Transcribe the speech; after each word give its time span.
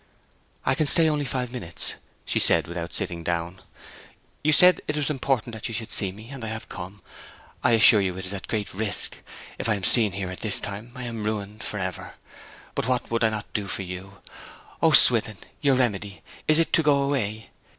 'I 0.65 0.73
can 0.73 0.87
stay 0.87 1.07
only 1.07 1.25
five 1.25 1.51
minutes,' 1.51 1.93
she 2.25 2.39
said, 2.39 2.65
without 2.67 2.91
sitting 2.91 3.21
down. 3.23 3.61
'You 4.43 4.51
said 4.51 4.81
it 4.87 4.95
was 4.97 5.11
important 5.11 5.53
that 5.53 5.67
you 5.67 5.75
should 5.75 5.91
see 5.91 6.11
me, 6.11 6.29
and 6.31 6.43
I 6.43 6.47
have 6.47 6.67
come. 6.69 7.03
I 7.63 7.73
assure 7.73 8.01
you 8.01 8.17
it 8.17 8.25
is 8.25 8.33
at 8.33 8.45
a 8.45 8.47
great 8.47 8.73
risk. 8.73 9.17
If 9.59 9.69
I 9.69 9.75
am 9.75 9.83
seen 9.83 10.13
here 10.13 10.31
at 10.31 10.39
this 10.39 10.59
time 10.59 10.91
I 10.95 11.03
am 11.03 11.23
ruined 11.23 11.61
for 11.61 11.77
ever. 11.77 12.15
But 12.73 12.87
what 12.87 13.11
would 13.11 13.23
I 13.23 13.29
not 13.29 13.53
do 13.53 13.67
for 13.67 13.83
you? 13.83 14.21
O 14.81 14.89
Swithin, 14.89 15.37
your 15.61 15.75
remedy 15.75 16.23
is 16.47 16.57
it 16.57 16.73
to 16.73 16.81
go 16.81 17.03
away? 17.03 17.51